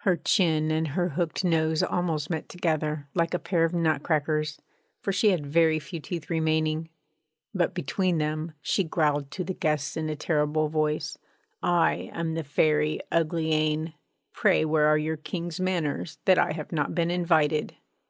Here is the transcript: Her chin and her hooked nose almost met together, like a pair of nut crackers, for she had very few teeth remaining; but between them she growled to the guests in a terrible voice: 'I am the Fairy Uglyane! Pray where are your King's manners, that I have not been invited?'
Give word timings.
Her 0.00 0.18
chin 0.18 0.70
and 0.70 0.88
her 0.88 1.08
hooked 1.08 1.42
nose 1.42 1.82
almost 1.82 2.28
met 2.28 2.50
together, 2.50 3.08
like 3.14 3.32
a 3.32 3.38
pair 3.38 3.64
of 3.64 3.72
nut 3.72 4.02
crackers, 4.02 4.60
for 5.00 5.10
she 5.10 5.30
had 5.30 5.46
very 5.46 5.78
few 5.78 6.00
teeth 6.00 6.28
remaining; 6.28 6.90
but 7.54 7.72
between 7.72 8.18
them 8.18 8.52
she 8.60 8.84
growled 8.84 9.30
to 9.30 9.42
the 9.42 9.54
guests 9.54 9.96
in 9.96 10.10
a 10.10 10.16
terrible 10.16 10.68
voice: 10.68 11.16
'I 11.62 12.10
am 12.12 12.34
the 12.34 12.44
Fairy 12.44 13.00
Uglyane! 13.10 13.94
Pray 14.34 14.66
where 14.66 14.84
are 14.86 14.98
your 14.98 15.16
King's 15.16 15.58
manners, 15.58 16.18
that 16.26 16.36
I 16.36 16.52
have 16.52 16.70
not 16.70 16.94
been 16.94 17.10
invited?' 17.10 17.74